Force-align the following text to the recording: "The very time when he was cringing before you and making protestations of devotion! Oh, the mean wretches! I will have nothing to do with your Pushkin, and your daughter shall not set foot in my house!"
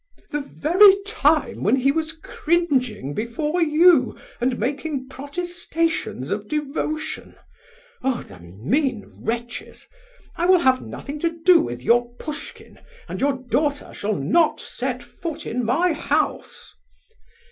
"The 0.31 0.41
very 0.41 0.95
time 1.05 1.61
when 1.61 1.75
he 1.75 1.91
was 1.91 2.11
cringing 2.13 3.13
before 3.13 3.61
you 3.61 4.17
and 4.39 4.57
making 4.57 5.09
protestations 5.09 6.31
of 6.31 6.47
devotion! 6.47 7.35
Oh, 8.03 8.23
the 8.23 8.39
mean 8.39 9.13
wretches! 9.23 9.87
I 10.35 10.47
will 10.47 10.57
have 10.61 10.81
nothing 10.81 11.19
to 11.19 11.29
do 11.43 11.59
with 11.61 11.83
your 11.83 12.15
Pushkin, 12.15 12.79
and 13.07 13.21
your 13.21 13.33
daughter 13.47 13.93
shall 13.93 14.15
not 14.15 14.59
set 14.59 15.03
foot 15.03 15.45
in 15.45 15.63
my 15.63 15.91
house!" 15.93 16.73